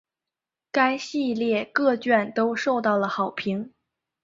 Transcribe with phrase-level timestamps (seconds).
[0.71, 3.71] 该系列各卷都受到了好评。